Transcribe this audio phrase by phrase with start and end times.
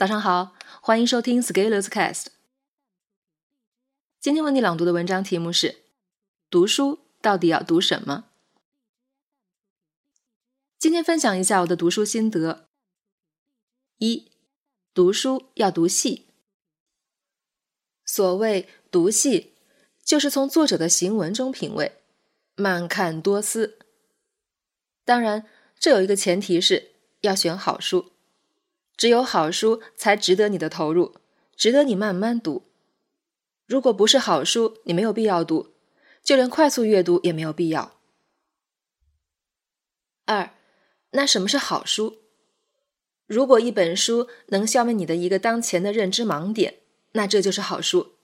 [0.00, 2.28] 早上好，欢迎收听 Scalers Cast。
[4.18, 5.82] 今天为你朗读的文章题目是：
[6.48, 8.24] 读书到底要读什么？
[10.78, 12.70] 今天分享一下我的读书心得。
[13.98, 14.32] 一、
[14.94, 16.28] 读书要读细。
[18.06, 19.52] 所谓读细，
[20.02, 22.00] 就是从作者的行文中品味，
[22.54, 23.78] 慢看多思。
[25.04, 25.46] 当然，
[25.78, 28.12] 这有一个前提是要选好书。
[29.00, 31.14] 只有好书才值得你的投入，
[31.56, 32.64] 值得你慢慢读。
[33.64, 35.70] 如果不是好书，你没有必要读，
[36.22, 37.98] 就连快速阅读也没有必要。
[40.26, 40.50] 二，
[41.12, 42.18] 那什么是好书？
[43.26, 46.80] 如果一本书能消灭你的一个当前的认知盲点，
[47.12, 48.16] 那这就是好书。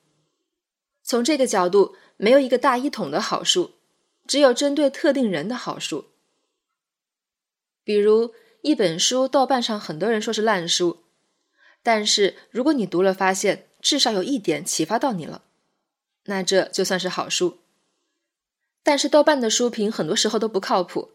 [1.02, 3.76] 从这个角度，没有一个大一统的好书，
[4.26, 6.10] 只有针对特定人的好书，
[7.82, 8.34] 比如。
[8.62, 11.04] 一本书，豆瓣上很多人说是烂书，
[11.82, 15.42] 但是如果你读了，发现至少有一点启发到你了，
[16.24, 17.58] 那这就算是好书。
[18.82, 21.12] 但是豆瓣的书评很多时候都不靠谱，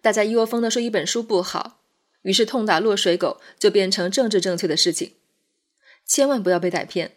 [0.00, 1.80] 大家一窝蜂的说一本书不好，
[2.22, 5.14] 于是痛打落水狗就变成政治正确的事情，
[6.06, 7.16] 千万不要被带偏。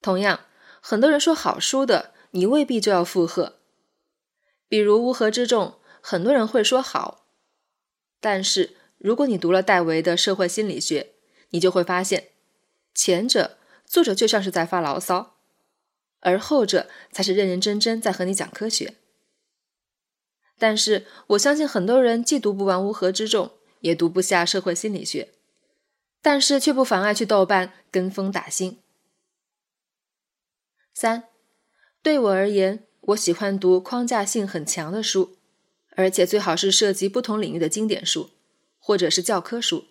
[0.00, 0.40] 同样，
[0.80, 3.58] 很多人说好书的，你未必就要附和。
[4.68, 5.66] 比如《乌合之众》，
[6.00, 7.23] 很多人会说好。
[8.24, 11.10] 但是，如果你读了戴维的社会心理学，
[11.50, 12.28] 你就会发现，
[12.94, 15.36] 前者作者就像是在发牢骚，
[16.20, 18.94] 而后者才是认认真真在和你讲科学。
[20.56, 23.48] 但是，我相信很多人既读不完《乌合之众》，
[23.80, 25.28] 也读不下社会心理学，
[26.22, 28.78] 但是却不妨碍去豆瓣跟风打新。
[30.94, 31.24] 三，
[32.02, 35.36] 对我而言，我喜欢读框架性很强的书。
[35.96, 38.30] 而且最好是涉及不同领域的经典书，
[38.78, 39.84] 或者是教科书。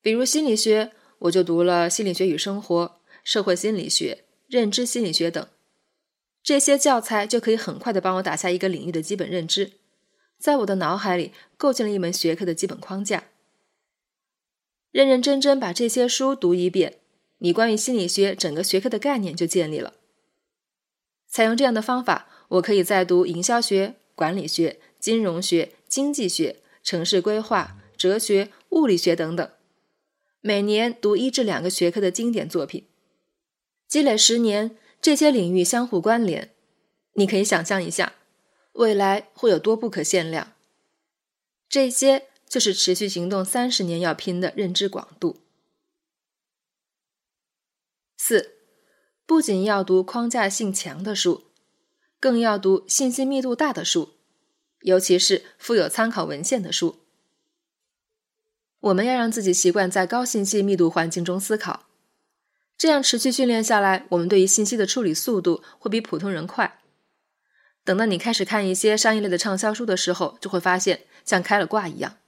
[0.00, 2.84] 比如心理学，我就读了《心理学与生活》
[3.24, 4.14] 《社会心理学》
[4.46, 5.46] 《认知心理学》等，
[6.42, 9.72] 这些教材就可以很快的帮我打下一个领域的基本认知，
[10.38, 13.24] 在我的脑海里构建了一门学科的基本框架。
[14.90, 16.98] 认认真真把这些书读一遍，
[17.38, 19.94] 你关于心理学整个学科的概念就建立了。
[21.26, 24.80] 采用这样的方法，我可以再读营销学、管理学。
[24.98, 29.50] 金融学、经济学、城市规划、哲学、物理学等等，
[30.40, 32.86] 每年读一至两个学科的经典作品，
[33.86, 36.52] 积累十年，这些领域相互关联，
[37.14, 38.14] 你可以想象一下，
[38.72, 40.52] 未来会有多不可限量。
[41.68, 45.40] 这些就是持续行动三十年要拼的认知广度。
[48.16, 48.56] 四，
[49.24, 51.44] 不仅要读框架性强的书，
[52.18, 54.17] 更要读信息密度大的书。
[54.80, 57.00] 尤其是富有参考文献的书，
[58.80, 61.86] 我们要让自己习惯在高信息密度环境中思考，
[62.76, 66.80] 这样持续训练下来，我们对于信息的处理速度会比普通人快。
[67.84, 72.18] 等到你开始看一些商业类的畅销书的时候，就会发现像开了挂一样。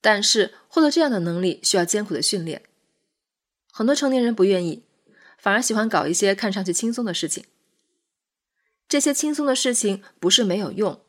[0.00, 2.62] 但是获得这样的能力需要艰苦的训练，
[3.72, 4.84] 很多成年人不愿意，
[5.36, 7.44] 反而喜欢搞一些看上去轻松的事情。
[8.88, 11.00] 这些轻松的事情不是没有用。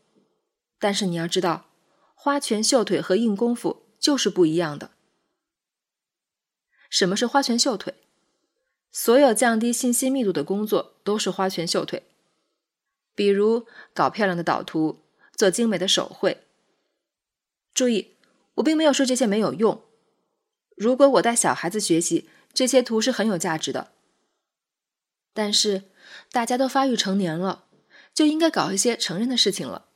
[0.81, 1.68] 但是你要知道，
[2.16, 4.90] 花拳绣腿和硬功夫就是不一样的。
[6.90, 7.94] 什么是花拳绣腿？
[8.91, 12.03] 所有降低信息密度的工作都是花拳绣腿，
[13.14, 15.03] 比如搞漂亮的导图、
[15.36, 16.44] 做精美的手绘。
[17.75, 18.16] 注意，
[18.56, 19.84] 我并没有说这些没有用。
[20.75, 23.91] 如果我带小孩子学习，这些图是很有价值的。
[25.31, 25.84] 但是
[26.31, 27.66] 大家都发育成年了，
[28.16, 29.90] 就应该搞一些成人的事情了。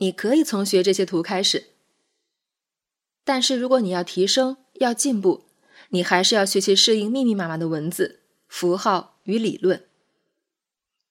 [0.00, 1.70] 你可以从学这些图开始，
[3.24, 5.46] 但是如果你要提升、要进步，
[5.90, 9.84] 你还是要学习适应密密麻麻的文字、符号与理论。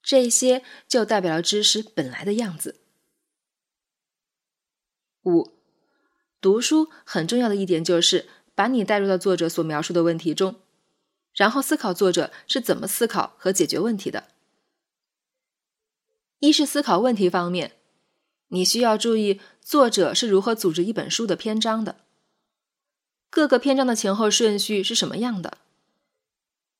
[0.02, 2.80] 这些就代表了知识本来的样子。
[5.24, 5.52] 五，
[6.40, 10.62] 读书很重要的一点就是把你带入到作者所描述的问题中，
[11.34, 14.30] 然后思考作者是怎么思考和解决问题的。
[16.40, 17.74] 一是思考问题方面。
[18.50, 21.98] 你需要注意作者是如何组织一本书的篇章的，
[23.30, 25.58] 各个篇章的前后顺序是什么样的，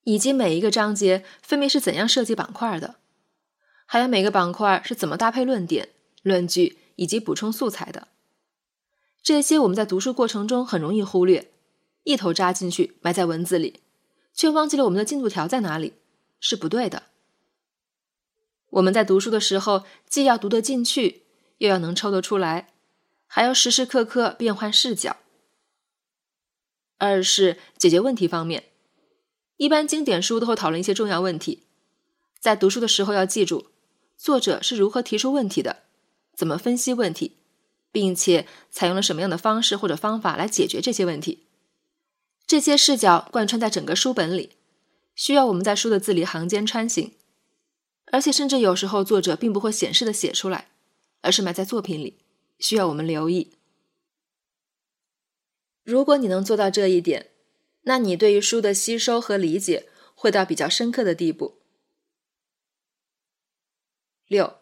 [0.04, 2.96] 以及每一个章节分别是怎样设计板块的，
[3.86, 5.90] 还有每个板块是怎么搭配论点、
[6.24, 8.08] 论据以及补充素材的。
[9.22, 11.52] 这些我们在读书过程中很容易忽略，
[12.04, 13.82] 一头扎进去埋在文字里，
[14.34, 15.96] 却忘记了我们的进度条在哪里，
[16.40, 17.04] 是不对的。
[18.70, 21.27] 我们在读书的时候，既要读得进去。
[21.58, 22.70] 又要能抽得出来，
[23.26, 25.18] 还要时时刻刻变换视角。
[26.98, 28.66] 二是解决问题方面。
[29.58, 31.64] 一般经典书都会讨论一些重要问题，
[32.40, 33.68] 在读书的时候要记住
[34.16, 35.84] 作者是如何提出问题的，
[36.36, 37.38] 怎么分析问题，
[37.92, 41.44] 并且采用了什么样的方式或者方法来解决这些问题。
[42.46, 44.52] 这些视角贯穿在整个书本里，
[45.16, 47.14] 需要我们在书的字里行间穿行，
[48.12, 50.70] 而且甚至有时候作者并不会显示的写出来，
[51.22, 52.18] 而是埋在作品里，
[52.60, 53.54] 需要我们留意。
[55.84, 57.32] 如果你能做到这一点，
[57.84, 61.60] 那你对于书的吸收和理解会到比较深刻的地步。
[64.28, 64.58] 六，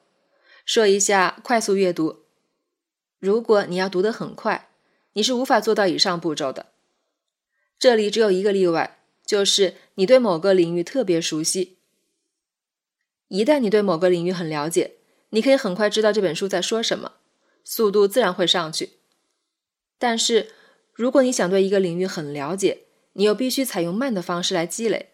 [0.64, 2.26] 说一下快速阅读。
[3.18, 4.70] 如果你要读得很快，
[5.14, 6.74] 你是无法做到以上步骤的。
[7.80, 11.80] 这里只有一个例外，就是你对某个领域特别熟悉。
[13.30, 14.98] 一旦你对某个领域很了解，
[15.36, 17.12] 你可以很快知道这本书在说什么，
[17.66, 18.94] 速度自然会上去。
[20.00, 20.54] 但是，
[20.94, 22.84] 如果你想对一个领域很了解，
[23.14, 25.10] 你又必须采用慢的方式来积累，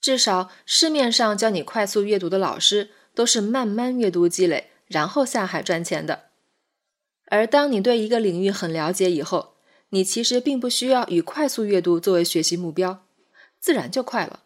[0.00, 6.26] 至少市面上教你快速阅读的老师都是慢慢阅读积累，然后下海赚钱的。
[7.26, 9.56] 而当你对一个领域很了解以后，
[9.88, 13.04] 你其实并不需要以快速阅读作为学习目标，
[13.58, 14.44] 自然就快了。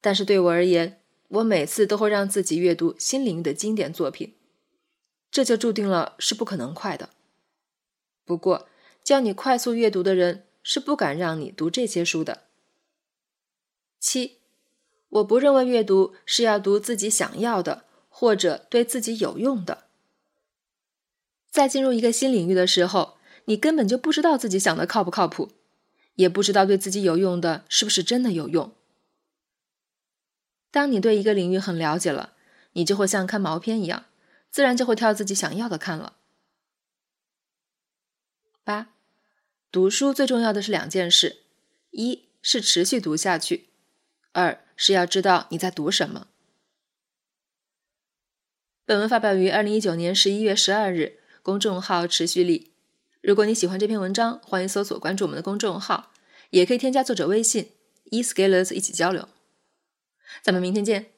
[0.00, 4.34] 但是对我而言，我每次都会让自己阅读新领域的经典作品，
[5.30, 7.10] 这就注定了是不可能快的。
[8.24, 8.68] 不过，
[9.02, 12.44] 教你快速阅读的人是不敢让你读这些书的。
[13.98, 14.38] 七，
[15.08, 19.84] 我不认为阅读是要读自己想要的或者对自己有用的。
[21.50, 23.16] 在进入一个新领域的时候，
[23.46, 25.52] 你根本就不知道自己想的靠不靠谱，
[26.14, 28.72] 也不知道对自己有用的是不是真的有用。
[30.74, 32.32] 当你对一个领域很了解了，
[32.72, 34.06] 你就会像看毛片一样，
[34.50, 36.16] 自然就会挑自己想要的看了。
[38.64, 38.88] 八。
[39.70, 41.42] 读书最重要的是两件事：
[41.92, 43.68] 一是持续读下去，
[44.32, 46.26] 二是要知道你在读什么。
[48.84, 52.72] 本文发表于二零一九年十一月十二日，公众号持续力。
[53.20, 56.10] 如果你喜欢这篇文章，欢迎搜索关注我们的公众号，
[56.50, 57.70] 也可以添加作者微信
[58.06, 59.28] e scalers 一起交流。
[60.42, 61.13] 咱们明天见。